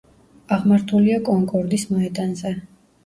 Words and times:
აღმართულია 0.55 1.19
კონკორდის 1.29 1.85
მოედანზე. 1.93 2.55